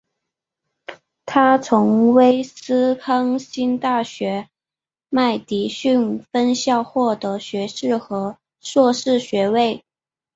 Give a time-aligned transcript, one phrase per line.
[1.27, 4.49] 他从威斯康辛大学
[5.09, 7.93] 麦迪逊分校获得学士与
[8.59, 9.85] 硕士学位。